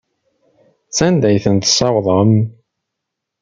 [0.97, 2.33] Sanda ay tent-tessawḍem?